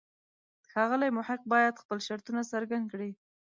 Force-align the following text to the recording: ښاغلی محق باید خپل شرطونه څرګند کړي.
ښاغلی 0.71 1.09
محق 1.17 1.41
باید 1.53 1.81
خپل 1.81 1.97
شرطونه 2.07 2.41
څرګند 2.51 2.85
کړي. 2.91 3.11